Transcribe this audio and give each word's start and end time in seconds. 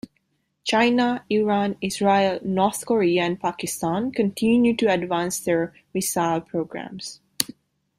China, 0.63 1.23
Iran, 1.29 1.75
Israel, 1.79 2.39
North 2.43 2.87
Korea, 2.87 3.21
and 3.21 3.39
Pakistan 3.39 4.11
continue 4.11 4.75
to 4.77 4.87
advance 4.91 5.39
their 5.41 5.75
missile 5.93 6.41
programs. 6.41 7.19